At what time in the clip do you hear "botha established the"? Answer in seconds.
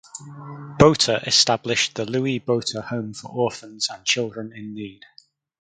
0.79-2.05